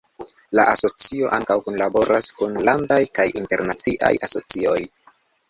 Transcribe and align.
La 0.59 0.63
asocio 0.69 1.29
ankaŭ 1.37 1.57
kunlaboras 1.67 2.31
kun 2.39 2.57
landaj 2.71 2.99
kaj 3.21 3.27
internaciaj 3.43 4.13
asocioj. 4.31 4.77